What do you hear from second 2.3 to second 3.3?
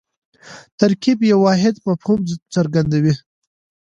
څرګندوي.